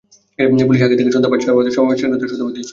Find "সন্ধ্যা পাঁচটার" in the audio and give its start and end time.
1.13-1.55